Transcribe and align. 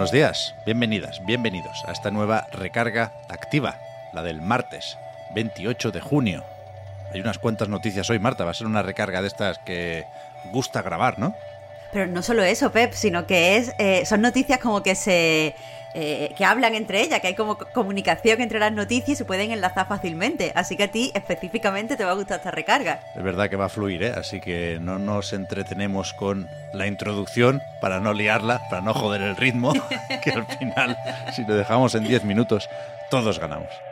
Buenos 0.00 0.12
días, 0.12 0.54
bienvenidas, 0.64 1.22
bienvenidos 1.26 1.84
a 1.86 1.92
esta 1.92 2.10
nueva 2.10 2.46
recarga 2.52 3.12
activa, 3.28 3.76
la 4.14 4.22
del 4.22 4.40
martes 4.40 4.96
28 5.34 5.90
de 5.90 6.00
junio. 6.00 6.42
Hay 7.12 7.20
unas 7.20 7.36
cuantas 7.36 7.68
noticias 7.68 8.08
hoy, 8.08 8.18
Marta, 8.18 8.46
va 8.46 8.52
a 8.52 8.54
ser 8.54 8.66
una 8.66 8.80
recarga 8.80 9.20
de 9.20 9.28
estas 9.28 9.58
que 9.58 10.06
gusta 10.52 10.80
grabar, 10.80 11.18
¿no? 11.18 11.34
Pero 11.92 12.06
no 12.06 12.22
solo 12.22 12.42
eso, 12.42 12.70
Pep, 12.70 12.92
sino 12.92 13.26
que 13.26 13.56
es 13.56 13.72
eh, 13.78 14.04
son 14.06 14.20
noticias 14.20 14.58
como 14.60 14.82
que 14.82 14.94
se 14.94 15.54
eh, 15.92 16.32
que 16.36 16.44
hablan 16.44 16.74
entre 16.76 17.02
ellas, 17.02 17.20
que 17.20 17.28
hay 17.28 17.34
como 17.34 17.58
comunicación 17.58 18.40
entre 18.40 18.60
las 18.60 18.72
noticias 18.72 19.08
y 19.08 19.16
se 19.16 19.24
pueden 19.24 19.50
enlazar 19.50 19.88
fácilmente. 19.88 20.52
Así 20.54 20.76
que 20.76 20.84
a 20.84 20.88
ti 20.88 21.10
específicamente 21.14 21.96
te 21.96 22.04
va 22.04 22.12
a 22.12 22.14
gustar 22.14 22.38
esta 22.38 22.52
recarga. 22.52 23.00
Es 23.16 23.22
verdad 23.22 23.50
que 23.50 23.56
va 23.56 23.64
a 23.64 23.68
fluir, 23.68 24.04
¿eh? 24.04 24.12
así 24.16 24.40
que 24.40 24.78
no 24.80 24.98
nos 25.00 25.32
entretenemos 25.32 26.14
con 26.14 26.48
la 26.72 26.86
introducción 26.86 27.60
para 27.80 27.98
no 27.98 28.12
liarla, 28.12 28.60
para 28.70 28.82
no 28.82 28.94
joder 28.94 29.22
el 29.22 29.36
ritmo, 29.36 29.72
que 30.22 30.30
al 30.30 30.46
final, 30.46 30.96
si 31.34 31.44
lo 31.44 31.56
dejamos 31.56 31.94
en 31.96 32.04
10 32.04 32.24
minutos, 32.24 32.68
todos 33.10 33.40
ganamos. 33.40 33.89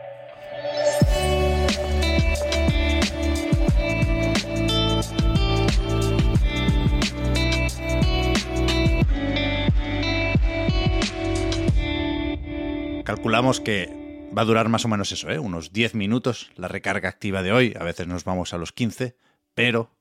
Calculamos 13.09 13.63
que 13.63 14.29
va 14.37 14.43
a 14.43 14.45
durar 14.45 14.69
más 14.69 14.85
o 14.85 14.89
menos 14.89 15.11
eso, 15.13 15.31
¿eh? 15.31 15.39
unos 15.39 15.73
10 15.73 15.95
minutos 15.95 16.51
la 16.57 16.69
recarga 16.69 17.09
activa 17.09 17.43
de 17.43 17.53
hoy, 17.53 17.75
a 17.81 17.83
veces 17.83 18.07
nos 18.07 18.25
vamos 18.25 18.53
a 18.53 18.59
los 18.59 18.73
15, 18.73 19.17
pero 19.55 19.97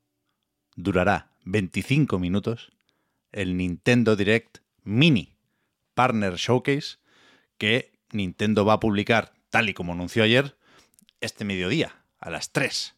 durará 0.76 1.32
25 1.46 2.20
minutos 2.20 2.74
el 3.32 3.56
Nintendo 3.56 4.18
Direct 4.18 4.58
Mini 4.84 5.38
Partner 5.94 6.36
Showcase 6.36 6.98
que 7.58 7.94
Nintendo 8.12 8.66
va 8.66 8.74
a 8.74 8.80
publicar, 8.82 9.32
tal 9.52 9.70
y 9.70 9.74
como 9.74 9.94
anunció 9.94 10.24
ayer, 10.24 10.58
este 11.22 11.46
mediodía, 11.46 12.04
a 12.20 12.30
las 12.30 12.52
3. 12.52 12.94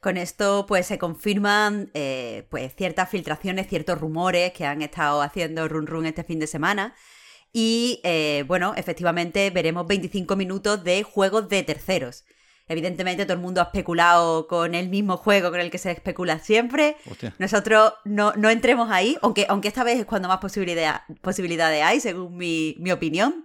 Con 0.00 0.16
esto, 0.16 0.64
pues 0.66 0.86
se 0.86 0.96
confirman 0.96 1.90
eh, 1.92 2.46
pues, 2.48 2.74
ciertas 2.74 3.10
filtraciones, 3.10 3.68
ciertos 3.68 4.00
rumores 4.00 4.54
que 4.54 4.64
han 4.64 4.80
estado 4.80 5.20
haciendo 5.20 5.68
run 5.68 5.86
run 5.86 6.06
este 6.06 6.24
fin 6.24 6.38
de 6.38 6.46
semana. 6.46 6.94
Y 7.52 8.00
eh, 8.02 8.44
bueno, 8.46 8.74
efectivamente 8.76 9.50
veremos 9.50 9.86
25 9.86 10.36
minutos 10.36 10.82
de 10.84 11.02
juegos 11.02 11.48
de 11.48 11.62
terceros. 11.62 12.24
Evidentemente 12.68 13.24
todo 13.24 13.34
el 13.34 13.40
mundo 13.40 13.60
ha 13.60 13.64
especulado 13.64 14.46
con 14.46 14.74
el 14.74 14.88
mismo 14.88 15.16
juego 15.18 15.50
con 15.50 15.60
el 15.60 15.70
que 15.70 15.78
se 15.78 15.90
especula 15.90 16.38
siempre. 16.38 16.96
Hostia. 17.10 17.34
Nosotros 17.38 17.92
no, 18.04 18.32
no 18.36 18.48
entremos 18.48 18.90
ahí, 18.90 19.18
aunque, 19.20 19.46
aunque 19.48 19.68
esta 19.68 19.84
vez 19.84 19.98
es 19.98 20.06
cuando 20.06 20.28
más 20.28 20.38
posibilidad, 20.38 21.02
posibilidades 21.20 21.82
hay, 21.82 22.00
según 22.00 22.36
mi, 22.36 22.76
mi 22.78 22.90
opinión. 22.92 23.44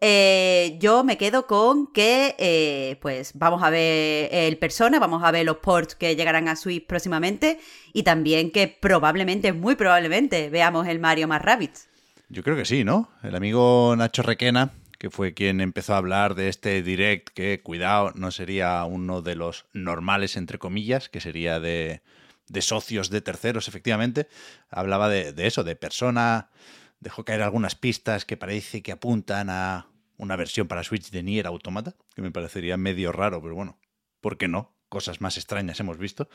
Eh, 0.00 0.76
yo 0.78 1.04
me 1.04 1.16
quedo 1.16 1.46
con 1.46 1.90
que 1.92 2.34
eh, 2.38 2.98
pues 3.00 3.32
vamos 3.34 3.62
a 3.62 3.70
ver 3.70 4.28
el 4.30 4.58
Persona, 4.58 4.98
vamos 4.98 5.22
a 5.24 5.30
ver 5.30 5.46
los 5.46 5.56
ports 5.56 5.94
que 5.94 6.14
llegarán 6.16 6.48
a 6.48 6.56
Switch 6.56 6.86
próximamente 6.86 7.58
y 7.94 8.02
también 8.02 8.50
que 8.50 8.68
probablemente, 8.68 9.52
muy 9.52 9.74
probablemente, 9.74 10.50
veamos 10.50 10.86
el 10.86 10.98
Mario 10.98 11.28
más 11.28 11.42
Rabbids. 11.42 11.88
Yo 12.28 12.42
creo 12.42 12.56
que 12.56 12.64
sí, 12.64 12.82
¿no? 12.82 13.08
El 13.22 13.36
amigo 13.36 13.94
Nacho 13.96 14.22
Requena, 14.22 14.72
que 14.98 15.10
fue 15.10 15.32
quien 15.32 15.60
empezó 15.60 15.94
a 15.94 15.98
hablar 15.98 16.34
de 16.34 16.48
este 16.48 16.82
direct, 16.82 17.28
que 17.28 17.60
cuidado, 17.62 18.10
no 18.16 18.32
sería 18.32 18.84
uno 18.84 19.22
de 19.22 19.36
los 19.36 19.66
normales, 19.72 20.36
entre 20.36 20.58
comillas, 20.58 21.08
que 21.08 21.20
sería 21.20 21.60
de, 21.60 22.02
de 22.48 22.62
socios 22.62 23.10
de 23.10 23.20
terceros, 23.20 23.68
efectivamente, 23.68 24.26
hablaba 24.70 25.08
de, 25.08 25.34
eso, 25.46 25.62
de 25.62 25.76
persona, 25.76 26.50
dejó 26.98 27.24
caer 27.24 27.42
algunas 27.42 27.76
pistas 27.76 28.24
que 28.24 28.36
parece 28.36 28.82
que 28.82 28.90
apuntan 28.90 29.48
a 29.48 29.86
una 30.16 30.34
versión 30.34 30.66
para 30.66 30.82
Switch 30.82 31.10
de 31.10 31.22
Nier 31.22 31.46
Automata, 31.46 31.94
que 32.16 32.22
me 32.22 32.32
parecería 32.32 32.76
medio 32.76 33.12
raro, 33.12 33.40
pero 33.40 33.54
bueno, 33.54 33.78
¿por 34.20 34.36
qué 34.36 34.48
no? 34.48 34.74
Cosas 34.88 35.20
más 35.20 35.36
extrañas 35.36 35.78
hemos 35.78 35.98
visto. 35.98 36.28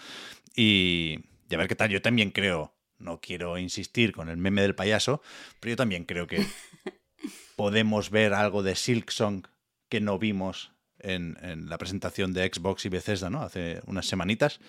Y, 0.55 1.19
y 1.49 1.55
a 1.55 1.57
ver 1.57 1.67
qué 1.67 1.75
tal, 1.75 1.89
yo 1.89 2.01
también 2.01 2.31
creo 2.31 2.73
no 3.01 3.19
quiero 3.19 3.57
insistir 3.57 4.13
con 4.13 4.29
el 4.29 4.37
meme 4.37 4.61
del 4.61 4.75
payaso, 4.75 5.21
pero 5.59 5.71
yo 5.71 5.77
también 5.77 6.05
creo 6.05 6.27
que 6.27 6.45
podemos 7.55 8.09
ver 8.09 8.33
algo 8.33 8.63
de 8.63 8.75
Silksong 8.75 9.47
que 9.89 10.01
no 10.01 10.19
vimos 10.19 10.71
en, 10.99 11.37
en, 11.41 11.69
la 11.69 11.77
presentación 11.77 12.33
de 12.33 12.49
Xbox 12.51 12.85
y 12.85 12.89
Bethesda, 12.89 13.29
¿no? 13.29 13.41
Hace 13.41 13.81
unas 13.85 14.05
semanitas. 14.05 14.59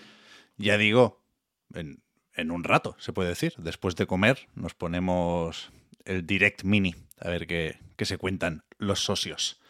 Ya 0.56 0.76
digo, 0.76 1.22
en, 1.75 2.03
en 2.34 2.50
un 2.50 2.65
rato, 2.65 2.97
se 2.98 3.12
puede 3.12 3.31
decir. 3.31 3.54
Después 3.59 3.97
de 3.97 4.06
comer 4.06 4.49
nos 4.54 4.75
ponemos 4.75 5.70
el 6.04 6.26
Direct 6.26 6.64
Mini, 6.64 6.94
a 7.20 7.28
ver 7.28 7.47
qué, 7.47 7.78
qué 7.97 8.04
se 8.04 8.19
cuentan 8.19 8.64
los 8.78 9.04
socios. 9.04 9.60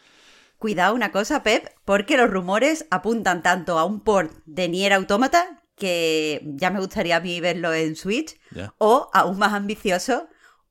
Cuidado 0.57 0.95
una 0.95 1.11
cosa, 1.11 1.43
Pep, 1.43 1.67
porque 1.83 2.17
los 2.17 2.29
rumores 2.29 2.87
apuntan 2.89 3.43
tanto 3.43 3.77
a 3.77 3.85
un 3.85 3.99
port 3.99 4.31
de 4.45 4.69
Nier 4.69 4.93
Automata 4.93 5.62
que 5.75 6.41
ya 6.43 6.69
me 6.69 6.79
gustaría 6.79 7.17
a 7.17 7.19
mí 7.19 7.39
verlo 7.39 7.73
en 7.73 7.95
Switch, 7.95 8.39
o 8.77 9.09
aún 9.13 9.37
más 9.39 9.53
ambicioso, 9.53 10.27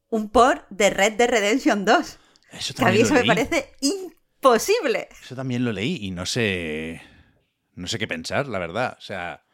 un 0.08 0.30
port 0.30 0.66
de 0.70 0.90
Red 0.90 1.14
Dead 1.14 1.28
Redemption 1.28 1.84
2. 1.84 2.18
Eso 2.52 2.74
Que 2.74 2.84
a 2.84 2.90
mí 2.90 3.00
eso 3.00 3.14
me 3.14 3.24
parece 3.24 3.72
imposible. 3.80 5.08
Eso 5.22 5.34
también 5.34 5.64
lo 5.64 5.72
leí 5.72 5.98
y 6.02 6.10
no 6.10 6.26
sé. 6.26 7.00
No 7.74 7.86
sé 7.86 7.98
qué 7.98 8.06
pensar, 8.06 8.46
la 8.46 8.58
verdad. 8.58 8.96
O 8.98 9.00
sea, 9.00 9.44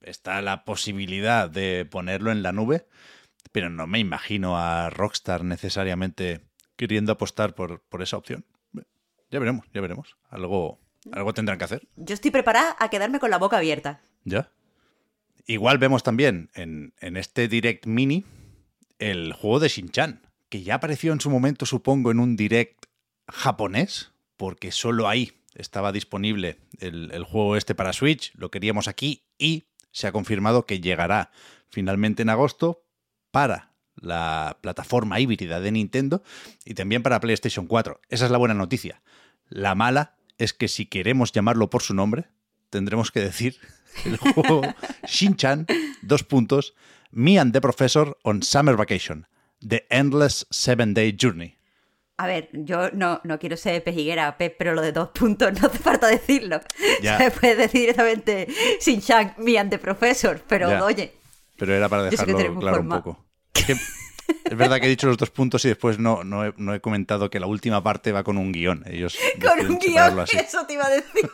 está 0.00 0.40
la 0.40 0.64
posibilidad 0.64 1.50
de 1.50 1.84
ponerlo 1.84 2.32
en 2.32 2.42
la 2.42 2.52
nube, 2.52 2.86
pero 3.52 3.68
no 3.68 3.86
me 3.86 3.98
imagino 3.98 4.58
a 4.58 4.88
Rockstar 4.88 5.44
necesariamente 5.44 6.46
queriendo 6.76 7.12
apostar 7.12 7.54
por, 7.54 7.82
por 7.82 8.02
esa 8.02 8.16
opción. 8.16 8.46
Ya 9.30 9.38
veremos, 9.38 9.66
ya 9.74 9.82
veremos. 9.82 10.16
Algo, 10.30 10.80
algo 11.12 11.34
tendrán 11.34 11.58
que 11.58 11.64
hacer. 11.64 11.86
Yo 11.96 12.14
estoy 12.14 12.30
preparada 12.30 12.76
a 12.78 12.88
quedarme 12.88 13.20
con 13.20 13.30
la 13.30 13.38
boca 13.38 13.58
abierta. 13.58 14.00
Ya. 14.24 14.50
Igual 15.48 15.78
vemos 15.78 16.02
también 16.02 16.50
en, 16.54 16.92
este 17.00 17.48
Direct 17.48 17.86
Mini 17.86 18.26
el 18.98 19.32
juego 19.32 19.60
de 19.60 19.68
Shin-Chan, 19.68 20.20
que 20.50 20.62
ya 20.62 20.74
apareció 20.74 21.10
en 21.14 21.22
su 21.22 21.30
momento, 21.30 21.64
supongo, 21.64 22.10
en 22.10 22.20
un 22.20 22.36
Direct 22.36 22.84
japonés, 23.26 24.12
porque 24.36 24.70
solo 24.72 25.08
ahí 25.08 25.40
estaba 25.54 25.90
disponible 25.90 26.58
el, 26.80 27.10
el 27.12 27.24
juego 27.24 27.56
este 27.56 27.74
para 27.74 27.94
Switch, 27.94 28.30
lo 28.34 28.50
queríamos 28.50 28.88
aquí 28.88 29.24
y 29.38 29.64
se 29.90 30.06
ha 30.06 30.12
confirmado 30.12 30.66
que 30.66 30.82
llegará 30.82 31.30
finalmente 31.70 32.20
en 32.20 32.28
agosto 32.28 32.84
para 33.30 33.72
la 33.96 34.58
plataforma 34.60 35.18
híbrida 35.18 35.60
de 35.60 35.72
Nintendo 35.72 36.22
y 36.66 36.74
también 36.74 37.02
para 37.02 37.20
PlayStation 37.20 37.66
4. 37.66 38.02
Esa 38.10 38.26
es 38.26 38.30
la 38.30 38.38
buena 38.38 38.54
noticia. 38.54 39.00
La 39.48 39.74
mala 39.74 40.18
es 40.36 40.52
que 40.52 40.68
si 40.68 40.84
queremos 40.84 41.32
llamarlo 41.32 41.70
por 41.70 41.82
su 41.82 41.94
nombre, 41.94 42.28
tendremos 42.70 43.10
que 43.10 43.20
decir 43.20 43.56
el 44.04 44.16
juego 44.16 44.62
Shin-Chan, 45.06 45.66
dos 46.02 46.24
puntos, 46.24 46.74
Me 47.10 47.38
and 47.38 47.52
the 47.52 47.60
Professor 47.60 48.16
on 48.22 48.42
Summer 48.42 48.76
Vacation, 48.76 49.26
The 49.66 49.86
Endless 49.90 50.46
Seven 50.50 50.94
Day 50.94 51.16
Journey. 51.18 51.56
A 52.20 52.26
ver, 52.26 52.48
yo 52.52 52.90
no, 52.90 53.20
no 53.22 53.38
quiero 53.38 53.56
ser 53.56 53.82
pejiguera, 53.84 54.36
pero 54.36 54.74
lo 54.74 54.82
de 54.82 54.90
dos 54.92 55.10
puntos 55.10 55.52
no 55.60 55.68
hace 55.68 55.78
falta 55.78 56.08
decirlo. 56.08 56.60
Ya. 57.00 57.16
Se 57.16 57.30
puede 57.30 57.54
decir 57.54 57.80
directamente 57.82 58.48
sin 58.80 59.00
Shank, 59.00 59.38
mi 59.38 59.56
anteprofesor, 59.56 60.42
pero 60.48 60.68
Ya. 60.68 60.84
oye, 60.84 61.12
Pero 61.56 61.74
era 61.74 61.88
para 61.88 62.04
dejarlo 62.04 62.58
claro 62.58 62.80
un 62.80 62.88
poco. 62.88 63.24
Es, 63.54 63.64
que 63.64 63.72
es 63.72 64.56
verdad 64.56 64.80
que 64.80 64.86
he 64.86 64.88
dicho 64.90 65.06
los 65.06 65.16
dos 65.16 65.30
puntos 65.30 65.64
y 65.64 65.68
después 65.68 65.98
no, 65.98 66.24
no, 66.24 66.44
he, 66.44 66.52
no 66.56 66.74
he 66.74 66.80
comentado 66.80 67.30
que 67.30 67.38
la 67.40 67.46
última 67.46 67.82
parte 67.82 68.12
va 68.12 68.24
con 68.24 68.36
un 68.36 68.50
guion. 68.52 68.82
Ellos 68.86 69.16
con 69.40 69.70
un 69.70 69.78
guion, 69.78 70.18
así. 70.18 70.36
eso 70.36 70.66
te 70.66 70.74
iba 70.74 70.86
a 70.86 70.90
decir. 70.90 71.30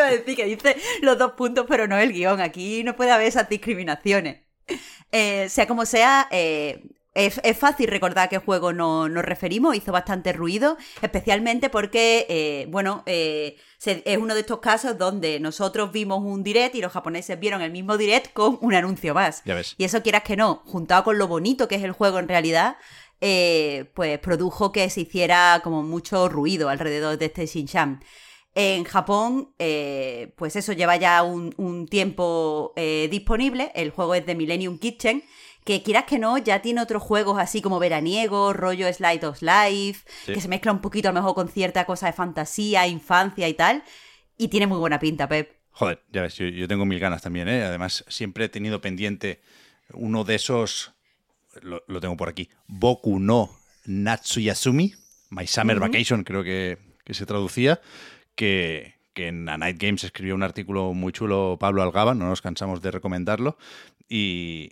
Iba 0.00 0.08
a 0.08 0.16
decir, 0.16 0.36
que 0.36 0.44
dice 0.44 0.76
los 1.02 1.18
dos 1.18 1.32
puntos, 1.32 1.66
pero 1.68 1.86
no 1.86 1.98
el 1.98 2.12
guion. 2.12 2.40
Aquí 2.40 2.82
no 2.84 2.96
puede 2.96 3.10
haber 3.10 3.26
esas 3.26 3.48
discriminaciones. 3.48 4.38
Eh, 5.12 5.48
sea 5.48 5.66
como 5.66 5.84
sea, 5.84 6.28
eh, 6.30 6.82
es, 7.14 7.58
fácil 7.58 7.88
recordar 7.88 8.26
a 8.26 8.28
qué 8.28 8.38
juego 8.38 8.72
nos, 8.72 9.10
referimos, 9.10 9.74
hizo 9.74 9.92
bastante 9.92 10.32
ruido, 10.32 10.76
especialmente 11.02 11.68
porque, 11.68 12.26
eh, 12.28 12.66
bueno, 12.70 13.02
eh, 13.06 13.56
es 13.84 14.18
uno 14.18 14.34
de 14.34 14.40
estos 14.40 14.60
casos 14.60 14.96
donde 14.96 15.40
nosotros 15.40 15.90
vimos 15.90 16.22
un 16.22 16.42
direct 16.42 16.74
y 16.74 16.80
los 16.80 16.92
japoneses 16.92 17.38
vieron 17.40 17.62
el 17.62 17.72
mismo 17.72 17.96
direct 17.96 18.32
con 18.32 18.58
un 18.60 18.74
anuncio 18.74 19.14
más. 19.14 19.42
Ya 19.44 19.54
ves. 19.54 19.74
Y 19.76 19.84
eso 19.84 20.02
quieras 20.02 20.22
que 20.22 20.36
no, 20.36 20.62
juntado 20.66 21.04
con 21.04 21.18
lo 21.18 21.26
bonito 21.26 21.66
que 21.66 21.76
es 21.76 21.82
el 21.82 21.92
juego 21.92 22.18
en 22.18 22.28
realidad, 22.28 22.76
eh, 23.20 23.90
pues 23.94 24.18
produjo 24.18 24.72
que 24.72 24.88
se 24.88 25.02
hiciera 25.02 25.60
como 25.64 25.82
mucho 25.82 26.28
ruido 26.28 26.68
alrededor 26.68 27.18
de 27.18 27.26
este 27.26 27.46
Shinchan. 27.46 28.02
En 28.54 28.84
Japón, 28.84 29.54
pues 29.56 30.56
eso 30.56 30.72
lleva 30.72 30.96
ya 30.96 31.22
un, 31.22 31.54
un 31.56 31.86
tiempo 31.86 32.74
disponible. 32.76 33.70
El 33.74 33.90
juego 33.90 34.14
es 34.14 34.26
de 34.26 34.34
Millennium 34.34 34.78
Kitchen 34.78 35.22
que 35.64 35.82
quieras 35.82 36.04
que 36.04 36.18
no, 36.18 36.38
ya 36.38 36.62
tiene 36.62 36.80
otros 36.80 37.02
juegos 37.02 37.38
así 37.38 37.60
como 37.60 37.78
veraniego, 37.78 38.52
rollo 38.52 38.92
Slide 38.92 39.24
of 39.24 39.42
Life, 39.42 40.04
que 40.26 40.40
se 40.40 40.48
mezcla 40.48 40.72
un 40.72 40.80
poquito 40.80 41.08
a 41.08 41.12
lo 41.12 41.20
mejor 41.20 41.34
con 41.34 41.48
cierta 41.48 41.84
cosa 41.84 42.06
de 42.06 42.12
fantasía, 42.12 42.86
infancia 42.86 43.48
y 43.48 43.54
tal. 43.54 43.84
Y 44.36 44.48
tiene 44.48 44.66
muy 44.66 44.78
buena 44.78 44.98
pinta, 44.98 45.28
Pep. 45.28 45.52
Joder, 45.72 46.02
ya 46.10 46.22
ves, 46.22 46.36
yo, 46.36 46.66
tengo 46.66 46.84
mil 46.84 46.98
ganas 46.98 47.22
también, 47.22 47.48
¿eh? 47.48 47.62
Además, 47.62 48.04
siempre 48.08 48.46
he 48.46 48.48
tenido 48.48 48.80
pendiente 48.80 49.40
uno 49.92 50.24
de 50.24 50.34
esos, 50.34 50.92
lo, 51.62 52.00
tengo 52.00 52.16
por 52.16 52.28
aquí, 52.28 52.48
Boku 52.66 53.18
no 53.20 53.50
Natsuyasumi, 53.84 54.94
My 55.30 55.46
Summer 55.46 55.78
Vacation, 55.78 56.24
creo 56.24 56.42
que, 56.42 56.78
se 57.10 57.26
traducía, 57.26 57.80
que, 58.40 58.94
en 59.16 59.50
A 59.50 59.58
Night 59.58 59.76
Games 59.78 60.02
escribió 60.02 60.34
un 60.34 60.42
artículo 60.42 60.94
muy 60.94 61.12
chulo 61.12 61.58
Pablo 61.60 61.82
Algaba, 61.82 62.14
no 62.14 62.26
nos 62.26 62.40
cansamos 62.40 62.80
de 62.80 62.90
recomendarlo, 62.90 63.58
y, 64.08 64.70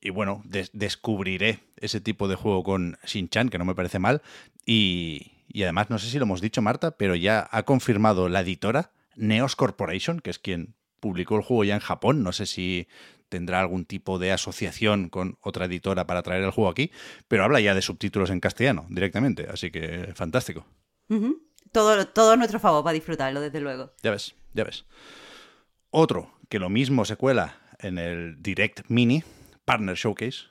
y 0.00 0.10
bueno, 0.10 0.44
descubriré 0.72 1.58
ese 1.76 2.00
tipo 2.00 2.28
de 2.28 2.36
juego 2.36 2.62
con 2.62 2.96
Shin-Chan, 3.04 3.48
que 3.48 3.58
no 3.58 3.64
me 3.64 3.74
parece 3.74 3.98
mal. 3.98 4.22
Y, 4.64 5.32
además, 5.56 5.90
no 5.90 5.98
sé 5.98 6.08
si 6.08 6.18
lo 6.18 6.24
hemos 6.24 6.40
dicho, 6.40 6.62
Marta, 6.62 6.96
pero 6.96 7.16
ya 7.16 7.48
ha 7.50 7.64
confirmado 7.64 8.28
la 8.28 8.42
editora, 8.42 8.92
Neos 9.16 9.56
Corporation, 9.56 10.20
que 10.20 10.30
es 10.30 10.38
quien 10.38 10.76
publicó 11.00 11.34
el 11.34 11.42
juego 11.42 11.64
ya 11.64 11.74
en 11.74 11.80
Japón. 11.80 12.22
No 12.22 12.30
sé 12.30 12.46
si 12.46 12.86
tendrá 13.28 13.58
algún 13.58 13.86
tipo 13.86 14.20
de 14.20 14.30
asociación 14.30 15.08
con 15.08 15.36
otra 15.40 15.64
editora 15.64 16.06
para 16.06 16.22
traer 16.22 16.44
el 16.44 16.52
juego 16.52 16.70
aquí, 16.70 16.92
pero 17.26 17.42
habla 17.42 17.60
ya 17.60 17.74
de 17.74 17.82
subtítulos 17.82 18.30
en 18.30 18.38
castellano 18.38 18.86
directamente, 18.88 19.48
así 19.50 19.72
que 19.72 20.12
fantástico. 20.14 20.64
Todo, 21.74 22.06
todo 22.06 22.36
nuestro 22.36 22.60
favor 22.60 22.82
para 22.82 22.94
disfrutarlo, 22.94 23.42
desde 23.42 23.60
luego. 23.60 23.92
Ya 24.02 24.12
ves, 24.12 24.34
ya 24.54 24.64
ves. 24.64 24.86
Otro 25.90 26.32
que 26.48 26.58
lo 26.58 26.70
mismo 26.70 27.04
se 27.04 27.16
cuela 27.16 27.58
en 27.80 27.98
el 27.98 28.40
Direct 28.42 28.88
Mini 28.88 29.22
Partner 29.66 29.96
Showcase 29.96 30.44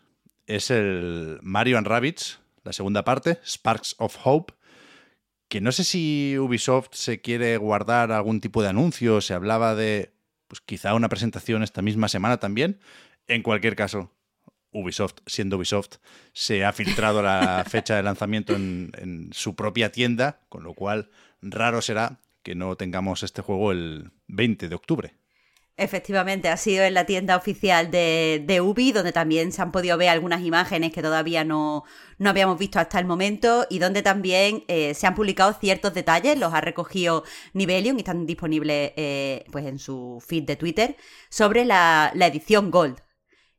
es 0.46 0.70
el 0.70 1.40
Mario 1.42 1.78
and 1.78 1.88
Rabbids, 1.88 2.40
la 2.64 2.74
segunda 2.74 3.04
parte, 3.04 3.40
Sparks 3.46 3.96
of 3.98 4.18
Hope, 4.24 4.54
que 5.48 5.62
no 5.62 5.72
sé 5.72 5.84
si 5.84 6.38
Ubisoft 6.38 6.90
se 6.92 7.22
quiere 7.22 7.58
guardar 7.58 8.12
algún 8.12 8.42
tipo 8.42 8.62
de 8.62 8.70
anuncio, 8.70 9.22
se 9.22 9.34
hablaba 9.34 9.76
de 9.76 10.14
pues 10.48 10.62
quizá 10.62 10.94
una 10.94 11.10
presentación 11.10 11.64
esta 11.64 11.82
misma 11.82 12.10
semana 12.10 12.38
también. 12.38 12.80
En 13.28 13.42
cualquier 13.42 13.76
caso, 13.76 14.12
Ubisoft, 14.74 15.16
siendo 15.26 15.58
Ubisoft, 15.58 15.98
se 16.34 16.66
ha 16.66 16.74
filtrado 16.74 17.22
la 17.22 17.64
fecha 17.70 17.96
de 17.96 18.04
lanzamiento 18.04 18.56
en, 18.56 18.92
en 18.98 19.30
su 19.34 19.56
propia 19.56 19.92
tienda, 19.92 20.42
con 20.50 20.64
lo 20.64 20.74
cual 20.74 21.10
raro 21.42 21.82
será 21.82 22.20
que 22.44 22.56
no 22.56 22.76
tengamos 22.76 23.24
este 23.24 23.42
juego 23.42 23.72
el 23.72 24.12
20 24.28 24.70
de 24.70 24.76
octubre. 24.76 25.16
Efectivamente, 25.76 26.50
ha 26.50 26.58
sido 26.58 26.84
en 26.84 26.94
la 26.94 27.08
tienda 27.08 27.36
oficial 27.36 27.90
de, 27.90 28.44
de, 28.46 28.62
Ubi, 28.62 28.92
donde 28.92 29.12
también 29.12 29.52
se 29.52 29.60
han 29.60 29.72
podido 29.72 29.98
ver 29.98 30.10
algunas 30.10 30.44
imágenes 30.44 30.94
que 30.94 31.02
todavía 31.02 31.44
no, 31.44 31.84
no 32.20 32.30
habíamos 32.30 32.60
visto 32.60 32.80
hasta 32.80 33.00
el 33.00 33.06
momento 33.06 33.66
y 33.72 33.80
donde 33.80 34.04
también 34.04 34.66
eh, 34.68 34.94
se 34.94 35.08
han 35.08 35.16
publicado 35.16 35.52
ciertos 35.54 35.96
detalles, 35.96 36.38
los 36.38 36.54
ha 36.54 36.62
recogido 36.62 37.24
Nivelion 37.54 37.98
y 37.98 38.02
están 38.02 38.28
disponibles 38.28 38.92
eh, 38.96 39.46
pues 39.52 39.66
en 39.66 39.80
su 39.80 40.24
feed 40.24 40.44
de 40.44 40.58
Twitter, 40.58 40.96
sobre 41.30 41.66
la, 41.66 42.12
la, 42.14 42.28
edición 42.28 42.70
Gold. 42.70 43.00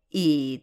Y 0.09 0.63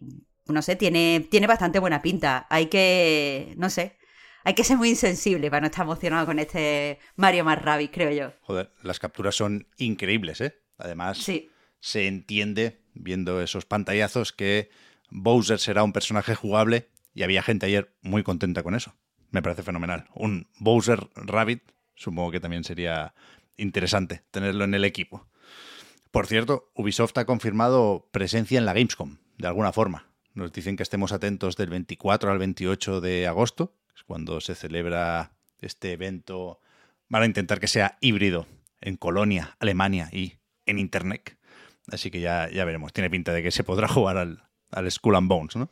no 0.52 0.62
sé, 0.62 0.76
tiene, 0.76 1.28
tiene 1.30 1.48
bastante 1.48 1.80
buena 1.80 2.02
pinta. 2.02 2.48
Hay 2.50 2.68
que, 2.68 3.54
no 3.58 3.70
sé, 3.70 3.98
hay 4.44 4.54
que 4.54 4.64
ser 4.64 4.78
muy 4.78 4.90
insensible 4.90 5.50
para 5.50 5.62
no 5.62 5.68
estar 5.68 5.86
emocionado 5.86 6.26
con 6.26 6.40
este 6.40 7.00
Mario 7.16 7.46
más 7.46 7.62
Rabbids, 7.62 7.92
creo 7.94 8.12
yo. 8.12 8.34
Joder, 8.42 8.72
las 8.82 9.00
capturas 9.00 9.36
son 9.36 9.68
increíbles, 9.78 10.42
¿eh? 10.42 10.56
Además, 10.78 11.26
se 11.80 12.08
entiende, 12.08 12.82
viendo 12.94 13.42
esos 13.42 13.66
pantallazos, 13.66 14.34
que 14.34 14.70
Bowser 15.10 15.60
será 15.60 15.84
un 15.84 15.94
personaje 15.94 16.34
jugable 16.34 16.90
y 17.14 17.24
había 17.24 17.44
gente 17.44 17.68
ayer 17.68 17.96
muy 18.02 18.24
contenta 18.24 18.64
con 18.64 18.74
eso. 18.74 18.96
Me 19.30 19.42
parece 19.42 19.64
fenomenal. 19.64 20.08
Un 20.16 20.48
Bowser 20.60 21.08
Rabbit, 21.16 21.64
supongo 21.96 22.32
que 22.32 22.40
también 22.40 22.64
sería 22.64 23.14
interesante 23.58 24.24
tenerlo 24.32 24.64
en 24.64 24.74
el 24.74 24.86
equipo. 24.86 25.28
Por 26.10 26.28
cierto, 26.28 26.72
Ubisoft 26.74 27.18
ha 27.18 27.26
confirmado 27.26 28.10
presencia 28.12 28.58
en 28.58 28.66
la 28.66 28.74
Gamescom, 28.74 29.18
de 29.38 29.48
alguna 29.48 29.72
forma. 29.72 30.11
Nos 30.34 30.52
dicen 30.54 30.78
que 30.78 30.84
estemos 30.84 31.12
atentos 31.12 31.58
del 31.58 31.70
24 31.70 32.32
al 32.32 32.38
28 32.38 33.02
de 33.02 33.28
agosto, 33.28 33.76
que 33.88 33.96
es 33.98 34.04
cuando 34.04 34.40
se 34.42 34.56
celebra 34.56 35.34
este 35.60 35.92
evento. 35.92 36.60
Van 37.10 37.24
a 37.24 37.26
intentar 37.26 37.60
que 37.60 37.68
sea 37.68 37.98
híbrido 38.00 38.48
en 38.80 38.96
Colonia, 38.96 39.56
Alemania 39.60 40.10
y 40.12 40.36
en 40.66 40.80
Internet. 40.80 41.38
Así 41.92 42.10
que 42.12 42.22
ya, 42.22 42.50
ya 42.50 42.66
veremos. 42.66 42.94
Tiene 42.94 43.10
pinta 43.10 43.34
de 43.34 43.44
que 43.44 43.52
se 43.52 43.64
podrá 43.64 43.88
jugar 43.90 44.18
al, 44.18 44.44
al 44.72 44.92
Skull 44.92 45.16
and 45.16 45.28
Bones, 45.28 45.56
¿no? 45.56 45.70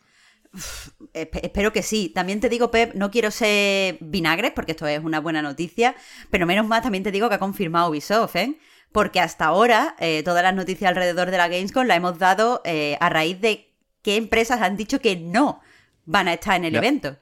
espero 1.13 1.71
que 1.71 1.83
sí. 1.83 2.11
También 2.13 2.39
te 2.39 2.50
digo, 2.50 2.71
Pep, 2.71 2.95
no 2.95 3.11
quiero 3.11 3.31
ser 3.31 3.97
vinagre, 4.01 4.51
porque 4.51 4.71
esto 4.71 4.88
es 4.88 5.03
una 5.03 5.19
buena 5.19 5.41
noticia, 5.41 5.95
pero 6.31 6.45
menos 6.45 6.67
mal 6.67 6.81
también 6.81 7.03
te 7.03 7.11
digo 7.11 7.29
que 7.29 7.35
ha 7.35 7.39
confirmado 7.39 7.89
Ubisoft, 7.89 8.35
¿eh? 8.35 8.57
Porque 8.91 9.19
hasta 9.19 9.45
ahora 9.45 9.95
eh, 10.00 10.23
todas 10.23 10.41
las 10.41 10.56
noticias 10.56 10.89
alrededor 10.89 11.29
de 11.29 11.38
la 11.38 11.47
Gamescom 11.47 11.85
la 11.85 11.95
hemos 11.95 12.17
dado 12.17 12.61
eh, 12.65 12.97
a 13.00 13.09
raíz 13.09 13.39
de 13.39 13.69
qué 14.01 14.16
empresas 14.16 14.62
han 14.62 14.78
dicho 14.78 15.00
que 15.00 15.16
no 15.16 15.62
van 16.06 16.28
a 16.28 16.34
estar 16.34 16.56
en 16.56 16.66
el 16.66 16.75
evento. 16.75 17.18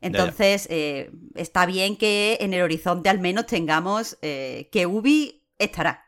Entonces, 0.00 0.66
eh, 0.70 1.10
está 1.34 1.66
bien 1.66 1.96
que 1.96 2.38
en 2.40 2.54
el 2.54 2.62
horizonte 2.62 3.08
al 3.08 3.18
menos 3.18 3.46
tengamos 3.46 4.18
que 4.20 4.86
Ubi 4.86 5.44
estará. 5.58 6.04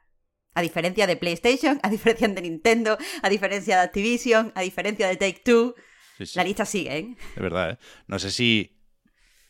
A 0.55 0.63
diferencia 0.63 1.07
de 1.07 1.17
PlayStation, 1.17 1.79
a 1.85 1.89
diferencia 1.89 2.27
de 2.27 2.43
Nintendo, 2.43 2.99
a 3.23 3.29
diferencia 3.29 3.77
de 3.77 3.83
Activision, 3.83 4.51
a 4.57 4.63
diferencia 4.63 5.07
de 5.07 5.17
Take 5.17 5.43
Two. 5.45 5.77
La 6.35 6.43
lista 6.43 6.65
sigue, 6.65 6.99
¿eh? 6.99 7.17
De 7.37 7.41
verdad, 7.41 7.71
¿eh? 7.71 7.79
No 8.09 8.19
sé 8.19 8.33
si, 8.33 8.77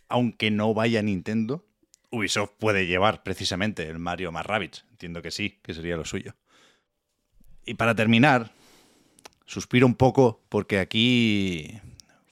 aunque 0.08 0.50
no 0.50 0.74
vaya 0.74 1.00
Nintendo, 1.00 1.66
Ubisoft 2.10 2.50
puede 2.58 2.86
llevar 2.86 3.22
precisamente 3.22 3.84
el 3.88 3.98
Mario 3.98 4.32
más 4.32 4.44
Rabbids. 4.44 4.84
Entiendo 4.90 5.22
que 5.22 5.30
sí, 5.30 5.60
que 5.62 5.72
sería 5.72 5.96
lo 5.96 6.04
suyo. 6.04 6.36
Y 7.64 7.72
para 7.74 7.94
terminar, 7.94 8.52
suspiro 9.48 9.86
un 9.86 9.96
poco 9.96 10.44
porque 10.48 10.78
aquí 10.78 11.80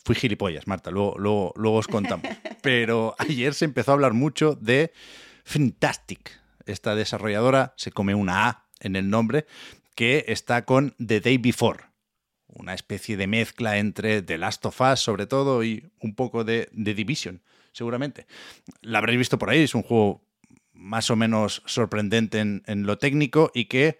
fui 0.04 0.14
gilipollas, 0.14 0.68
Marta, 0.68 0.92
luego, 0.92 1.16
luego, 1.18 1.52
luego 1.56 1.78
os 1.78 1.88
contamos. 1.88 2.28
Pero 2.62 3.16
ayer 3.18 3.54
se 3.54 3.64
empezó 3.64 3.90
a 3.90 3.94
hablar 3.94 4.12
mucho 4.12 4.54
de 4.54 4.92
Fantastic. 5.44 6.40
Esta 6.66 6.94
desarrolladora 6.94 7.74
se 7.76 7.90
come 7.90 8.14
una 8.14 8.48
A 8.48 8.66
en 8.80 8.94
el 8.94 9.10
nombre, 9.10 9.46
que 9.94 10.24
está 10.28 10.64
con 10.64 10.94
The 11.04 11.20
Day 11.20 11.38
Before, 11.38 11.84
una 12.48 12.74
especie 12.74 13.16
de 13.16 13.26
mezcla 13.26 13.78
entre 13.78 14.22
The 14.22 14.38
Last 14.38 14.66
of 14.66 14.80
Us 14.80 15.00
sobre 15.00 15.26
todo 15.26 15.64
y 15.64 15.90
un 16.00 16.14
poco 16.14 16.44
de 16.44 16.68
The 16.72 16.94
Division, 16.94 17.42
seguramente. 17.72 18.26
La 18.82 18.98
habréis 18.98 19.18
visto 19.18 19.38
por 19.38 19.50
ahí, 19.50 19.62
es 19.62 19.74
un 19.74 19.82
juego 19.82 20.26
más 20.72 21.10
o 21.10 21.16
menos 21.16 21.62
sorprendente 21.66 22.40
en, 22.40 22.86
lo 22.86 22.98
técnico 22.98 23.50
y 23.54 23.64
que 23.64 23.98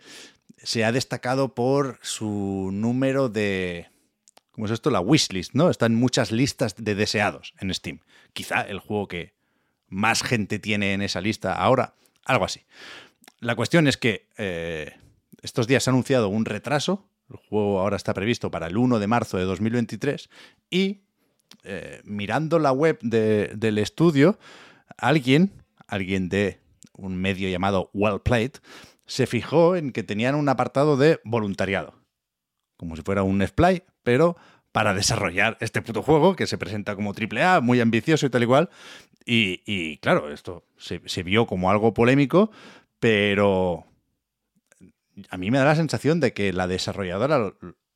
se 0.66 0.84
ha 0.84 0.92
destacado 0.92 1.54
por 1.54 1.98
su 2.02 2.70
número 2.72 3.28
de... 3.28 3.88
¿Cómo 4.50 4.66
es 4.66 4.72
esto? 4.72 4.90
La 4.90 5.00
wishlist, 5.00 5.54
¿no? 5.54 5.70
Está 5.70 5.86
en 5.86 5.94
muchas 5.94 6.32
listas 6.32 6.74
de 6.76 6.94
deseados 6.94 7.54
en 7.60 7.72
Steam. 7.72 8.00
Quizá 8.32 8.62
el 8.62 8.80
juego 8.80 9.06
que 9.08 9.34
más 9.88 10.22
gente 10.22 10.58
tiene 10.58 10.94
en 10.94 11.02
esa 11.02 11.20
lista 11.20 11.54
ahora, 11.54 11.94
algo 12.24 12.44
así 12.44 12.64
la 13.40 13.54
cuestión 13.54 13.86
es 13.86 13.96
que 13.96 14.28
eh, 14.38 14.92
estos 15.42 15.66
días 15.66 15.84
se 15.84 15.90
ha 15.90 15.92
anunciado 15.92 16.28
un 16.28 16.44
retraso. 16.44 17.08
El 17.30 17.36
juego 17.36 17.80
ahora 17.80 17.96
está 17.96 18.14
previsto 18.14 18.50
para 18.50 18.66
el 18.66 18.76
1 18.76 18.98
de 18.98 19.06
marzo 19.06 19.36
de 19.36 19.44
2023. 19.44 20.28
Y 20.70 21.02
eh, 21.64 22.00
mirando 22.04 22.58
la 22.58 22.72
web 22.72 22.98
del 23.00 23.78
estudio, 23.78 24.38
alguien, 24.96 25.52
alguien 25.86 26.28
de 26.28 26.60
un 26.92 27.16
medio 27.16 27.48
llamado 27.48 27.90
Well 27.92 28.20
Played, 28.20 28.52
se 29.06 29.26
fijó 29.26 29.76
en 29.76 29.92
que 29.92 30.02
tenían 30.02 30.34
un 30.34 30.48
apartado 30.48 30.96
de 30.96 31.20
voluntariado. 31.24 31.94
Como 32.76 32.96
si 32.96 33.02
fuera 33.02 33.22
un 33.22 33.46
Fplay, 33.46 33.84
pero 34.02 34.36
para 34.72 34.92
desarrollar 34.92 35.56
este 35.60 35.80
puto 35.80 36.02
juego 36.02 36.36
que 36.36 36.46
se 36.46 36.58
presenta 36.58 36.94
como 36.96 37.14
AAA, 37.14 37.60
muy 37.62 37.80
ambicioso 37.80 38.26
y 38.26 38.30
tal 38.30 38.42
igual. 38.42 38.68
Y, 39.24 39.96
claro, 39.98 40.30
esto 40.30 40.64
se, 40.76 41.22
vio 41.22 41.46
como 41.46 41.70
algo 41.70 41.94
polémico, 41.94 42.50
pero 43.00 43.86
a 45.30 45.36
mí 45.36 45.50
me 45.50 45.58
da 45.58 45.64
la 45.64 45.74
sensación 45.76 46.20
de 46.20 46.32
que 46.32 46.52
la 46.52 46.68
desarrolladora 46.68 47.54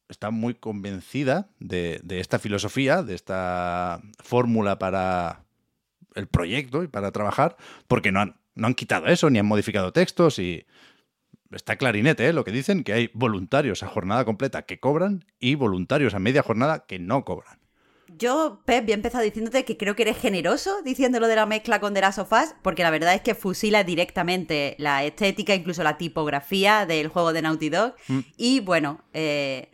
está 0.09 0.31
muy 0.31 0.55
convencida 0.55 1.50
de, 1.61 2.00
de 2.02 2.19
esta 2.19 2.38
filosofía, 2.38 3.02
de 3.02 3.14
esta 3.14 4.00
fórmula 4.19 4.79
para 4.79 5.45
el 6.14 6.26
proyecto 6.26 6.83
y 6.83 6.88
para 6.88 7.12
trabajar, 7.12 7.57
porque 7.87 8.11
no 8.11 8.21
han, 8.21 8.40
no 8.55 8.67
han 8.67 8.75
quitado 8.75 9.07
eso, 9.07 9.31
ni 9.31 9.38
han 9.38 9.47
modificado 9.47 9.93
textos 9.93 10.38
y 10.38 10.67
está 11.57 11.76
clarinete 11.76 12.28
¿eh? 12.28 12.33
lo 12.33 12.45
que 12.45 12.52
dicen, 12.52 12.85
que 12.85 12.92
hay 12.92 13.11
voluntarios 13.14 13.83
a 13.83 13.88
jornada 13.88 14.25
completa 14.25 14.62
que 14.62 14.80
cobran 14.80 15.25
y 15.38 15.54
voluntarios 15.54 16.14
a 16.14 16.19
media 16.19 16.42
jornada 16.42 16.87
que 16.87 16.99
no 16.99 17.25
cobran. 17.25 17.59
Yo, 18.19 18.61
Pep, 18.64 18.83
había 18.83 18.95
empezado 18.95 19.23
diciéndote 19.25 19.64
que 19.64 19.76
creo 19.76 19.95
que 19.95 20.02
eres 20.02 20.19
generoso 20.19 20.83
diciéndolo 20.83 21.28
de 21.28 21.37
la 21.37 21.47
mezcla 21.47 21.80
con 21.80 21.95
The 21.95 22.00
Last 22.00 22.19
of 22.19 22.33
Us, 22.33 22.54
porque 22.62 22.83
la 22.83 22.90
verdad 22.90 23.14
es 23.14 23.21
que 23.21 23.35
fusila 23.35 23.85
directamente 23.85 24.75
la 24.78 25.04
estética, 25.04 25.54
incluso 25.54 25.83
la 25.83 25.97
tipografía 25.97 26.87
del 26.87 27.09
juego 27.09 27.33
de 27.33 27.42
Naughty 27.42 27.69
Dog. 27.71 27.95
Mm. 28.09 28.19
Y 28.37 28.61
bueno, 28.61 29.04
eh, 29.12 29.71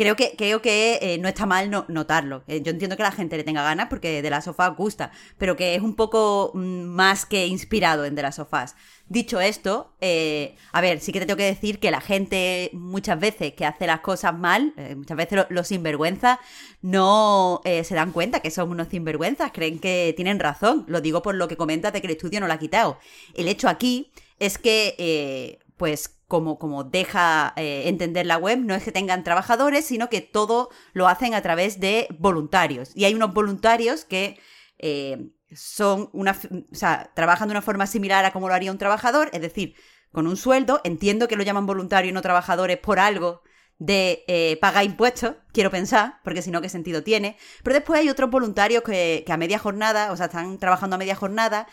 creo 0.00 0.16
que, 0.16 0.34
creo 0.34 0.62
que 0.62 0.98
eh, 1.02 1.18
no 1.18 1.28
está 1.28 1.44
mal 1.44 1.70
notarlo. 1.88 2.42
Eh, 2.48 2.62
yo 2.62 2.70
entiendo 2.70 2.96
que 2.96 3.02
la 3.02 3.12
gente 3.12 3.36
le 3.36 3.44
tenga 3.44 3.62
ganas 3.62 3.88
porque 3.90 4.22
de 4.22 4.30
las 4.30 4.44
sofás 4.44 4.74
gusta, 4.74 5.10
pero 5.36 5.56
que 5.56 5.74
es 5.74 5.82
un 5.82 5.94
poco 5.94 6.52
mm, 6.54 6.84
más 6.84 7.26
que 7.26 7.46
inspirado 7.46 8.06
en 8.06 8.14
de 8.14 8.22
las 8.22 8.36
sofás. 8.36 8.76
Dicho 9.10 9.42
esto, 9.42 9.92
eh, 10.00 10.56
a 10.72 10.80
ver, 10.80 11.00
sí 11.00 11.12
que 11.12 11.20
te 11.20 11.26
tengo 11.26 11.36
que 11.36 11.44
decir 11.44 11.80
que 11.80 11.90
la 11.90 12.00
gente 12.00 12.70
muchas 12.72 13.20
veces 13.20 13.52
que 13.52 13.66
hace 13.66 13.86
las 13.86 14.00
cosas 14.00 14.34
mal, 14.34 14.72
muchas 14.96 15.18
veces 15.18 15.44
los 15.50 15.68
sinvergüenzas 15.68 16.38
no 16.80 17.60
se 17.64 17.94
dan 17.94 18.12
cuenta 18.12 18.40
que 18.40 18.50
son 18.50 18.70
unos 18.70 18.88
sinvergüenzas, 18.88 19.50
creen 19.52 19.80
que 19.80 20.14
tienen 20.16 20.38
razón. 20.38 20.84
Lo 20.86 21.02
digo 21.02 21.20
por 21.20 21.34
lo 21.34 21.46
que 21.46 21.58
comentas 21.58 21.92
de 21.92 22.00
que 22.00 22.06
el 22.06 22.12
estudio 22.12 22.40
no 22.40 22.46
lo 22.46 22.52
ha 22.52 22.58
quitado. 22.58 22.98
El 23.34 23.48
hecho 23.48 23.68
aquí 23.68 24.12
es 24.38 24.58
que, 24.58 25.58
pues, 25.76 26.19
como, 26.30 26.60
como 26.60 26.84
deja 26.84 27.52
eh, 27.56 27.82
entender 27.86 28.24
la 28.24 28.38
web, 28.38 28.60
no 28.60 28.76
es 28.76 28.84
que 28.84 28.92
tengan 28.92 29.24
trabajadores, 29.24 29.84
sino 29.84 30.08
que 30.08 30.20
todo 30.20 30.70
lo 30.92 31.08
hacen 31.08 31.34
a 31.34 31.42
través 31.42 31.80
de 31.80 32.06
voluntarios. 32.20 32.92
Y 32.94 33.04
hay 33.04 33.14
unos 33.14 33.34
voluntarios 33.34 34.04
que 34.04 34.38
eh, 34.78 35.32
son 35.52 36.08
una, 36.12 36.30
o 36.30 36.74
sea, 36.74 37.10
trabajan 37.16 37.48
de 37.48 37.52
una 37.54 37.62
forma 37.62 37.88
similar 37.88 38.24
a 38.24 38.32
como 38.32 38.46
lo 38.46 38.54
haría 38.54 38.70
un 38.70 38.78
trabajador, 38.78 39.28
es 39.32 39.40
decir, 39.40 39.74
con 40.12 40.28
un 40.28 40.36
sueldo. 40.36 40.80
Entiendo 40.84 41.26
que 41.26 41.34
lo 41.34 41.42
llaman 41.42 41.66
voluntarios 41.66 42.12
y 42.12 42.14
no 42.14 42.22
trabajadores 42.22 42.78
por 42.78 43.00
algo 43.00 43.42
de 43.78 44.22
eh, 44.28 44.56
pagar 44.60 44.84
impuestos, 44.84 45.34
quiero 45.52 45.72
pensar, 45.72 46.20
porque 46.22 46.42
si 46.42 46.52
no, 46.52 46.60
¿qué 46.60 46.68
sentido 46.68 47.02
tiene? 47.02 47.38
Pero 47.64 47.74
después 47.74 47.98
hay 47.98 48.08
otros 48.08 48.30
voluntarios 48.30 48.84
que, 48.84 49.24
que, 49.26 49.32
a 49.32 49.36
media 49.36 49.58
jornada, 49.58 50.12
o 50.12 50.16
sea, 50.16 50.26
están 50.26 50.58
trabajando 50.58 50.94
a 50.94 50.98
media 50.98 51.16
jornada 51.16 51.66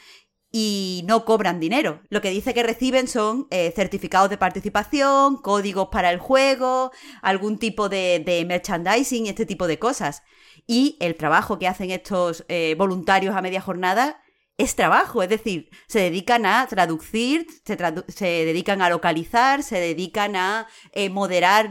y 0.52 1.04
no 1.06 1.26
cobran 1.26 1.60
dinero. 1.60 2.02
Lo 2.10 2.22
que 2.22 2.30
dice 2.30 2.54
que 2.54 2.64
reciben 2.64 3.08
son 3.08 3.48
eh, 3.52 3.72
certificados 3.76 4.30
de 4.30 4.38
participación, 4.38 5.38
códigos 5.38 5.90
para 5.90 6.12
el 6.12 6.20
juego, 6.20 6.92
algún 7.22 7.58
tipo 7.58 7.90
de, 7.90 8.46
merchandising 8.48 9.28
este 9.28 9.46
tipo 9.46 9.68
de 9.68 9.80
cosas. 9.80 10.24
Y 10.66 10.98
el 11.00 11.16
trabajo 11.16 11.60
que 11.60 11.68
hacen 11.68 11.92
estos 11.92 12.46
eh, 12.48 12.76
voluntarios 12.78 13.36
a 13.36 13.42
media 13.42 13.62
jornada 13.62 14.22
es 14.58 14.76
trabajo, 14.76 15.22
es 15.22 15.30
decir, 15.30 15.70
se 15.88 16.00
dedican 16.00 16.48
a 16.48 16.66
traducir, 16.66 17.46
se, 17.64 18.26
dedican 18.26 18.82
a 18.82 18.90
localizar, 18.90 19.62
se 19.62 19.80
dedican 19.80 20.36
a 20.36 20.68
eh, 20.94 21.10
moderar 21.12 21.70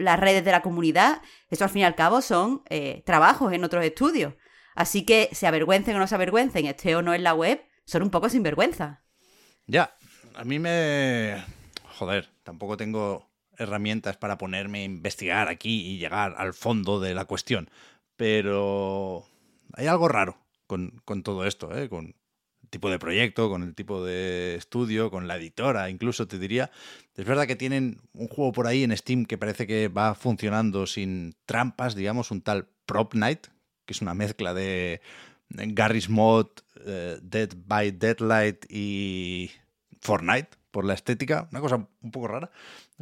las 0.00 0.18
redes 0.18 0.44
de 0.44 0.50
la 0.50 0.60
comunidad. 0.60 1.22
Eso 1.50 1.62
al 1.62 1.70
fin 1.70 1.82
y 1.82 1.84
al 1.84 1.94
cabo 1.94 2.22
son 2.22 2.64
trabajos 3.04 3.52
en 3.52 3.62
otros 3.62 3.84
estudios. 3.84 4.34
Así 4.74 5.06
que 5.06 5.28
se 5.32 5.46
avergüencen 5.46 5.94
o 5.94 5.98
no 6.00 6.06
se 6.08 6.16
avergüencen, 6.16 6.66
esté 6.66 6.96
o 6.96 7.02
no 7.02 7.14
en 7.14 7.22
la 7.22 7.32
web, 7.32 7.65
son 7.86 8.02
un 8.02 8.10
poco 8.10 8.28
sinvergüenza. 8.28 9.02
Ya, 9.66 9.96
a 10.34 10.44
mí 10.44 10.58
me... 10.58 11.42
Joder, 11.98 12.28
tampoco 12.42 12.76
tengo 12.76 13.26
herramientas 13.56 14.16
para 14.16 14.36
ponerme 14.36 14.80
a 14.80 14.84
investigar 14.84 15.48
aquí 15.48 15.86
y 15.86 15.98
llegar 15.98 16.34
al 16.36 16.52
fondo 16.52 17.00
de 17.00 17.14
la 17.14 17.24
cuestión. 17.24 17.70
Pero 18.16 19.26
hay 19.72 19.86
algo 19.86 20.08
raro 20.08 20.36
con, 20.66 20.92
todo 21.22 21.46
esto, 21.46 21.76
¿eh? 21.76 21.88
con 21.88 22.06
el 22.06 22.68
tipo 22.70 22.90
de 22.90 22.98
proyecto, 22.98 23.48
con 23.48 23.62
el 23.62 23.74
tipo 23.74 24.04
de 24.04 24.56
estudio, 24.56 25.10
con 25.10 25.28
la 25.28 25.36
editora, 25.36 25.88
incluso 25.88 26.26
te 26.26 26.38
diría. 26.38 26.70
Es 27.14 27.24
verdad 27.24 27.46
que 27.46 27.56
tienen 27.56 28.00
un 28.12 28.28
juego 28.28 28.52
por 28.52 28.66
ahí 28.66 28.82
en 28.82 28.96
Steam 28.96 29.24
que 29.24 29.38
parece 29.38 29.66
que 29.66 29.88
va 29.88 30.14
funcionando 30.14 30.86
sin 30.86 31.34
trampas, 31.46 31.94
digamos, 31.94 32.30
un 32.30 32.42
tal 32.42 32.68
Prop 32.84 33.14
Night, 33.14 33.46
que 33.86 33.92
es 33.92 34.02
una 34.02 34.14
mezcla 34.14 34.52
de 34.52 35.00
Garry's 35.48 36.08
Mod, 36.08 36.48
eh, 36.84 37.18
Dead 37.22 37.50
by 37.66 37.92
Deadlight 37.92 38.66
y 38.68 39.50
Fortnite 40.00 40.50
por 40.70 40.84
la 40.84 40.94
estética, 40.94 41.48
una 41.50 41.60
cosa 41.60 41.88
un 42.00 42.10
poco 42.10 42.28
rara. 42.28 42.50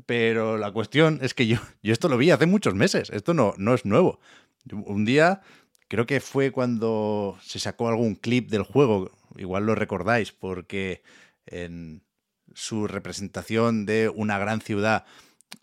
Pero 0.06 0.58
la 0.58 0.72
cuestión 0.72 1.18
es 1.22 1.34
que 1.34 1.46
yo, 1.46 1.58
yo 1.82 1.92
esto 1.92 2.08
lo 2.08 2.16
vi 2.16 2.30
hace 2.30 2.46
muchos 2.46 2.74
meses, 2.74 3.10
esto 3.10 3.34
no, 3.34 3.54
no 3.56 3.74
es 3.74 3.84
nuevo. 3.84 4.20
Un 4.70 5.04
día, 5.04 5.42
creo 5.88 6.06
que 6.06 6.20
fue 6.20 6.50
cuando 6.50 7.38
se 7.42 7.58
sacó 7.58 7.88
algún 7.88 8.14
clip 8.14 8.50
del 8.50 8.62
juego, 8.62 9.10
igual 9.36 9.66
lo 9.66 9.74
recordáis, 9.74 10.32
porque 10.32 11.02
en 11.46 12.02
su 12.54 12.86
representación 12.86 13.86
de 13.86 14.08
una 14.08 14.38
gran 14.38 14.60
ciudad 14.60 15.04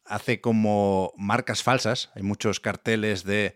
hace 0.06 0.42
como 0.42 1.14
marcas 1.18 1.64
falsas, 1.64 2.12
hay 2.16 2.24
muchos 2.24 2.60
carteles 2.60 3.24
de 3.24 3.56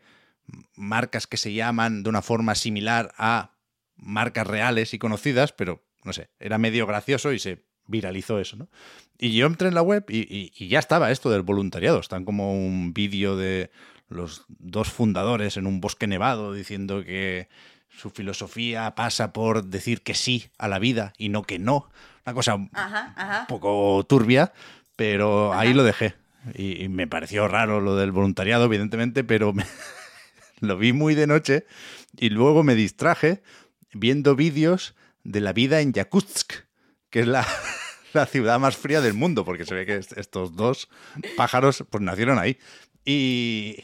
marcas 0.76 1.28
que 1.28 1.38
se 1.38 1.54
llaman 1.54 2.04
de 2.04 2.10
una 2.10 2.22
forma 2.22 2.56
similar 2.56 3.14
a 3.18 3.52
marcas 3.96 4.48
reales 4.48 4.94
y 4.94 5.00
conocidas, 5.00 5.52
pero 5.54 5.84
no 6.04 6.14
sé, 6.14 6.30
era 6.40 6.58
medio 6.58 6.86
gracioso 6.86 7.32
y 7.34 7.40
se 7.40 7.66
viralizó 7.88 8.40
eso, 8.40 8.56
¿no? 8.58 8.70
Y 9.18 9.34
yo 9.34 9.48
entré 9.48 9.68
en 9.68 9.76
la 9.76 9.82
web 9.82 10.06
y, 10.10 10.68
ya 10.68 10.80
estaba 10.80 11.12
esto 11.12 11.30
del 11.30 11.42
voluntariado. 11.42 12.00
Están 12.00 12.26
como 12.26 12.54
un 12.54 12.94
vídeo 12.94 13.38
de 13.38 13.72
los 14.10 14.46
dos 14.48 14.90
fundadores 14.90 15.58
en 15.58 15.68
un 15.68 15.82
bosque 15.82 16.08
nevado 16.08 16.54
diciendo 16.54 17.04
que 17.04 17.48
su 17.90 18.10
filosofía 18.10 18.94
pasa 18.96 19.32
por 19.32 19.66
decir 19.66 20.02
que 20.02 20.16
sí 20.16 20.50
a 20.58 20.68
la 20.68 20.80
vida 20.80 21.14
y 21.18 21.30
no 21.30 21.44
que 21.44 21.60
no. 21.60 21.90
Una 22.26 22.34
cosa 22.34 22.56
un 22.56 22.70
poco 23.48 24.06
turbia, 24.08 24.52
pero 24.96 25.54
ahí 25.54 25.74
lo 25.74 25.84
dejé. 25.84 26.16
Y, 26.54 26.84
y, 26.84 26.90
me 26.90 27.08
pareció 27.08 27.48
raro 27.48 27.82
lo 27.82 27.96
del 27.96 28.12
voluntariado, 28.12 28.66
evidentemente, 28.66 29.24
pero 29.24 29.54
me, 29.54 29.66
lo 30.60 30.78
vi 30.78 30.94
muy 30.94 31.16
de 31.16 31.28
noche 31.28 31.66
y 32.18 32.30
luego 32.30 32.64
me 32.64 32.76
distraje 32.76 33.42
viendo 33.94 34.36
vídeos 34.36 34.96
de 35.24 35.42
la 35.42 35.54
vida 35.54 35.82
en 35.82 35.94
Yakutsk, 35.94 36.54
que 37.10 37.22
es 37.22 37.28
la, 37.28 37.46
ciudad 38.32 38.60
más 38.60 38.78
fría 38.78 39.02
del 39.02 39.14
mundo, 39.14 39.44
porque 39.44 39.66
se 39.66 39.76
ve 39.76 39.86
que 39.86 39.96
estos 39.98 40.56
dos 40.56 40.90
pájaros 41.36 41.84
pues 41.90 42.04
nacieron 42.04 42.40
ahí. 42.40 42.58
Y, 43.04 43.84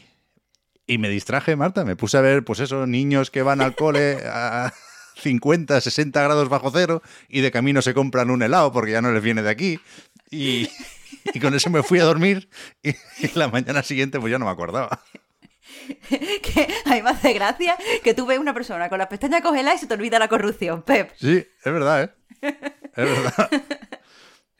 y 0.86 0.98
me 0.98 1.08
distraje, 1.08 1.56
Marta, 1.56 1.84
me 1.84 1.96
puse 1.96 2.16
a 2.16 2.22
ver, 2.22 2.44
pues 2.44 2.60
eso, 2.60 2.86
niños 2.86 3.30
que 3.30 3.42
van 3.42 3.60
al 3.60 3.76
cole 3.76 4.18
a 4.24 4.72
50, 5.16 5.80
60 5.80 6.22
grados 6.22 6.48
bajo 6.48 6.70
cero 6.70 7.02
y 7.28 7.40
de 7.40 7.50
camino 7.50 7.82
se 7.82 7.94
compran 7.94 8.30
un 8.30 8.42
helado 8.42 8.72
porque 8.72 8.92
ya 8.92 9.02
no 9.02 9.12
les 9.12 9.22
viene 9.22 9.42
de 9.42 9.50
aquí. 9.50 9.80
Y, 10.30 10.68
y 11.34 11.40
con 11.40 11.54
eso 11.54 11.68
me 11.70 11.82
fui 11.82 11.98
a 11.98 12.04
dormir 12.04 12.48
y, 12.82 12.90
y 12.90 13.30
la 13.34 13.48
mañana 13.48 13.82
siguiente 13.82 14.18
pues 14.18 14.30
ya 14.30 14.38
no 14.38 14.46
me 14.46 14.50
acordaba. 14.50 15.02
que 16.08 16.68
a 16.84 16.94
mí 16.94 17.02
me 17.02 17.10
hace 17.10 17.32
gracia 17.32 17.76
que 18.02 18.14
tú 18.14 18.26
ves 18.26 18.38
una 18.38 18.54
persona 18.54 18.88
con 18.88 18.98
las 18.98 19.08
pestañas 19.08 19.42
congeladas 19.42 19.78
y 19.78 19.80
se 19.82 19.86
te 19.86 19.94
olvida 19.94 20.18
la 20.18 20.28
corrupción, 20.28 20.82
Pep. 20.82 21.12
Sí, 21.16 21.46
es 21.64 21.72
verdad, 21.72 22.02
¿eh? 22.04 22.10
Es 22.94 23.08
verdad. 23.08 23.50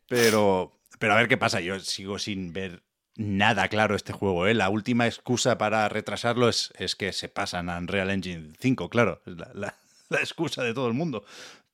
Pero, 0.09 0.79
pero 0.99 1.13
a 1.15 1.17
ver 1.17 1.29
qué 1.29 1.37
pasa. 1.37 1.61
Yo 1.61 1.81
sigo 1.81 2.19
sin 2.19 2.53
ver 2.53 2.83
nada 3.17 3.69
claro 3.69 3.95
este 3.95 4.13
juego, 4.13 4.47
¿eh? 4.47 4.55
La 4.55 4.69
última 4.69 5.07
excusa 5.07 5.59
para 5.59 5.89
retrasarlo 5.89 6.49
es, 6.49 6.73
es 6.79 6.97
que 6.97 7.13
se 7.13 7.29
pasan 7.29 7.69
a 7.69 7.79
Unreal 7.79 8.11
Engine 8.11 8.53
5, 8.61 8.89
claro. 8.89 9.23
Es 9.27 9.35
la, 9.37 9.75
la 10.09 10.19
excusa 10.19 10.63
de 10.63 10.75
todo 10.75 10.87
el 10.89 10.95
mundo. 10.95 11.25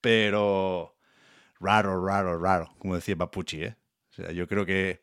Pero 0.00 0.96
raro, 1.60 2.04
raro, 2.04 2.38
raro, 2.38 2.74
como 2.78 2.94
decía 2.94 3.16
Papucci, 3.16 3.62
¿eh? 3.62 3.76
O 4.10 4.14
sea, 4.14 4.32
yo 4.32 4.48
creo 4.48 4.64
que 4.64 5.02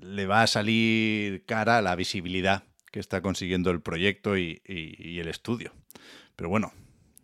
le 0.00 0.26
va 0.26 0.42
a 0.42 0.46
salir 0.46 1.44
cara 1.46 1.82
la 1.82 1.96
visibilidad 1.96 2.64
que 2.94 3.00
está 3.00 3.20
consiguiendo 3.22 3.72
el 3.72 3.80
proyecto 3.80 4.38
y, 4.38 4.62
el 4.64 5.26
estudio. 5.26 5.72
Pero 6.36 6.48
bueno, 6.48 6.72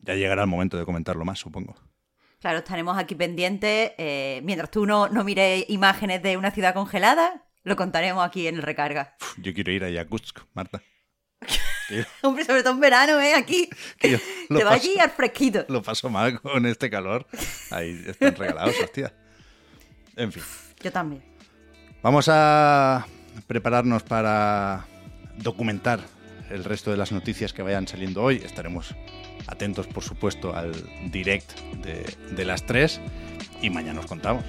ya 0.02 0.16
llegará 0.16 0.42
el 0.42 0.48
momento 0.48 0.76
de 0.76 0.84
comentarlo 0.84 1.24
más, 1.24 1.38
supongo. 1.38 1.76
Claro, 2.40 2.58
estaremos 2.58 2.98
aquí 2.98 3.14
pendientes. 3.14 3.92
Eh, 3.96 4.40
mientras 4.42 4.72
tú 4.72 4.84
no, 4.84 5.08
no 5.08 5.22
mires 5.22 5.64
imágenes 5.68 6.24
de 6.24 6.36
una 6.36 6.50
ciudad 6.50 6.74
congelada, 6.74 7.46
lo 7.62 7.76
contaremos 7.76 8.26
aquí 8.26 8.48
en 8.48 8.56
el 8.56 8.62
recarga. 8.62 9.14
yo 9.36 9.54
quiero 9.54 9.70
ir 9.70 9.84
a 9.84 9.90
Yakutsk, 9.90 10.40
Marta. 10.54 10.82
Hombre, 12.22 12.44
sobre 12.44 12.64
todo 12.64 12.72
en 12.72 12.80
verano, 12.80 13.20
¿eh? 13.20 13.34
Aquí. 13.34 13.70
Te 14.00 14.64
va 14.64 14.72
allí 14.72 14.98
al 14.98 15.10
fresquito. 15.12 15.66
Lo 15.68 15.82
paso 15.82 16.10
mal 16.10 16.40
con 16.40 16.66
este 16.66 16.90
calor. 16.90 17.28
Ahí 17.70 18.06
están 18.08 18.34
regalados, 18.34 18.74
hostia. 18.82 19.14
En 20.16 20.32
fin. 20.32 20.42
Yo 20.82 20.90
también. 20.90 21.22
Vamos 22.02 22.28
a 22.28 23.06
prepararnos 23.46 24.02
para 24.02 24.88
documentar 25.36 26.00
el 26.50 26.64
resto 26.64 26.90
de 26.90 26.96
las 26.96 27.12
noticias 27.12 27.52
que 27.52 27.62
vayan 27.62 27.86
saliendo 27.86 28.22
hoy. 28.22 28.36
Estaremos 28.44 28.94
atentos, 29.46 29.86
por 29.86 30.02
supuesto, 30.02 30.54
al 30.54 30.72
direct 31.10 31.58
de, 31.82 32.44
las 32.44 32.66
tres 32.66 33.00
y 33.62 33.70
mañana 33.70 33.94
nos 33.94 34.06
contamos. 34.06 34.44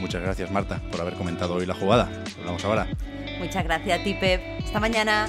Muchas 0.00 0.22
gracias, 0.22 0.50
Marta, 0.50 0.80
por 0.90 1.00
haber 1.00 1.14
comentado 1.14 1.54
hoy 1.54 1.66
la 1.66 1.74
jugada. 1.74 2.10
Hablamos 2.38 2.64
ahora. 2.64 2.88
Muchas 3.38 3.64
gracias 3.64 4.00
a 4.00 4.04
ti. 4.04 4.16
Hasta 4.64 4.80
mañana. 4.80 5.28